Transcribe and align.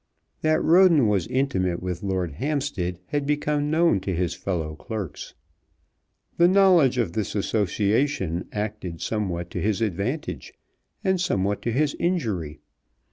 That 0.41 0.63
Roden 0.63 1.07
was 1.07 1.27
intimate 1.27 1.79
with 1.79 2.01
Lord 2.01 2.31
Hampstead 2.31 2.97
had 3.09 3.27
become 3.27 3.69
known 3.69 3.99
to 3.99 4.15
his 4.15 4.33
fellow 4.33 4.75
clerks. 4.75 5.35
The 6.37 6.47
knowledge 6.47 6.97
of 6.97 7.13
this 7.13 7.35
association 7.35 8.47
acted 8.51 8.99
somewhat 8.99 9.51
to 9.51 9.61
his 9.61 9.79
advantage 9.79 10.53
and 11.03 11.21
somewhat 11.21 11.61
to 11.61 11.71
his 11.71 11.93
injury. 11.99 12.61